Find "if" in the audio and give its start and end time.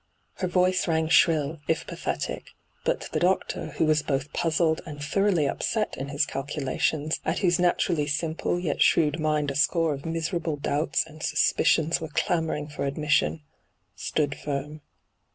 1.67-1.85